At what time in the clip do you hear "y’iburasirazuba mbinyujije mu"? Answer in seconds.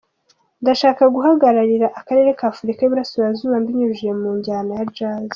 2.81-4.29